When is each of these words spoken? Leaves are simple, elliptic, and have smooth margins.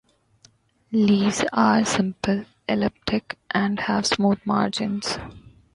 Leaves 0.91 1.43
are 1.53 1.85
simple, 1.85 2.43
elliptic, 2.67 3.37
and 3.51 3.81
have 3.81 4.07
smooth 4.07 4.39
margins. 4.45 5.19